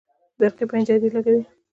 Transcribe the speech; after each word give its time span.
برقي 0.39 0.65
پنجرې 0.71 1.07
لګوي 1.15 1.41